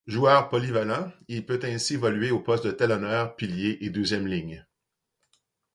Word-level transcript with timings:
Joueur 0.07 0.49
polyvalent, 0.49 1.11
il 1.27 1.45
peut 1.45 1.59
ainsi 1.61 1.93
évoluer 1.93 2.31
aux 2.31 2.39
postes 2.39 2.65
de 2.65 2.71
talonneur, 2.71 3.35
pilier 3.35 3.77
et 3.81 3.91
deuxième 3.91 4.25
ligne. 4.25 4.65